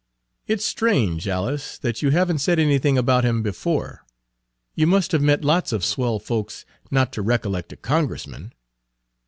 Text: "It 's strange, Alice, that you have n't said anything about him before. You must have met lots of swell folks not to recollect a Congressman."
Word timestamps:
"It 0.47 0.59
's 0.61 0.65
strange, 0.65 1.27
Alice, 1.27 1.77
that 1.77 2.01
you 2.01 2.09
have 2.09 2.31
n't 2.33 2.41
said 2.41 2.57
anything 2.57 2.97
about 2.97 3.23
him 3.23 3.43
before. 3.43 4.03
You 4.73 4.87
must 4.87 5.11
have 5.11 5.21
met 5.21 5.45
lots 5.45 5.71
of 5.71 5.85
swell 5.85 6.17
folks 6.17 6.65
not 6.89 7.13
to 7.13 7.21
recollect 7.21 7.71
a 7.71 7.77
Congressman." 7.77 8.51